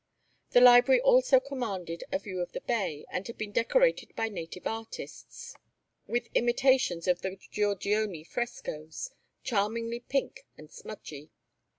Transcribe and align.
The 0.49 0.61
library 0.61 0.99
also 0.99 1.39
commanded 1.39 2.03
a 2.11 2.17
view 2.17 2.39
of 2.39 2.53
the 2.53 2.61
bay 2.61 3.05
and 3.11 3.27
had 3.27 3.37
been 3.37 3.51
decorated 3.51 4.15
by 4.15 4.29
native 4.29 4.65
artists 4.65 5.53
with 6.07 6.27
imitations 6.33 7.07
of 7.07 7.21
the 7.21 7.37
Giorgione 7.51 8.23
frescoes, 8.23 9.11
charmingly 9.43 9.99
pink 9.99 10.47
and 10.57 10.71
smudgy. 10.71 11.29